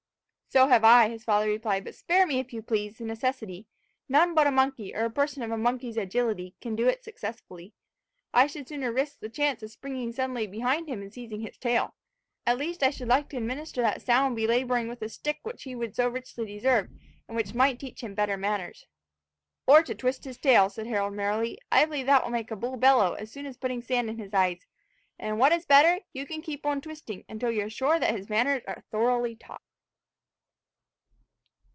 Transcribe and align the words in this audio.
"So 0.53 0.67
have 0.67 0.83
I," 0.83 1.07
his 1.07 1.23
father 1.23 1.45
added, 1.49 1.85
"but 1.85 1.95
spare 1.95 2.27
me 2.27 2.37
if 2.39 2.51
you 2.51 2.61
please, 2.61 2.97
the 2.97 3.05
necessity; 3.05 3.67
none 4.09 4.33
but 4.33 4.47
a 4.47 4.51
monkey, 4.51 4.93
or 4.93 5.05
a 5.05 5.09
person 5.09 5.43
of 5.43 5.49
a 5.49 5.55
monkey's 5.57 5.95
agility 5.95 6.55
can 6.59 6.75
do 6.75 6.89
it 6.89 7.05
successfully. 7.05 7.73
I 8.33 8.47
should 8.47 8.67
sooner 8.67 8.91
risk 8.91 9.19
the 9.21 9.29
chance 9.29 9.63
of 9.63 9.71
springing 9.71 10.11
suddenly 10.11 10.47
behind 10.47 10.89
him, 10.89 11.01
and 11.01 11.13
seizing 11.13 11.39
his 11.39 11.57
tail. 11.57 11.95
At 12.45 12.57
least 12.57 12.83
I 12.83 12.89
should 12.89 13.07
like 13.07 13.29
to 13.29 13.37
administer 13.37 13.81
that 13.81 14.01
sound 14.01 14.35
belabouring 14.35 14.89
with 14.89 15.01
a 15.03 15.07
stick 15.07 15.39
which 15.43 15.63
he 15.63 15.73
would 15.73 15.95
so 15.95 16.09
richly 16.09 16.45
deserve, 16.47 16.89
and 17.29 17.37
which 17.37 17.53
might 17.55 17.79
teach 17.79 18.03
him 18.03 18.13
better 18.13 18.35
manners." 18.35 18.87
"Or 19.65 19.81
to 19.83 19.95
twist 19.95 20.25
his 20.25 20.37
tail," 20.37 20.69
said 20.69 20.85
Harold 20.85 21.13
merrily. 21.13 21.59
"I 21.71 21.85
believe 21.85 22.07
that 22.07 22.25
will 22.25 22.29
make 22.31 22.51
a 22.51 22.57
bull 22.57 22.75
bellow, 22.75 23.13
as 23.13 23.31
soon 23.31 23.45
as 23.45 23.55
putting 23.55 23.81
sand 23.81 24.09
into 24.09 24.23
his 24.23 24.33
eyes. 24.33 24.59
And 25.17 25.39
what 25.39 25.53
is 25.53 25.65
better, 25.65 26.01
you 26.11 26.25
can 26.25 26.41
keep 26.41 26.65
on 26.65 26.81
twisting, 26.81 27.23
until 27.29 27.51
you 27.51 27.61
are 27.63 27.69
sure 27.69 27.97
than 28.01 28.13
his 28.17 28.27
manners 28.27 28.63
are 28.67 28.83
thoroughly 28.91 29.37
taught." 29.37 29.61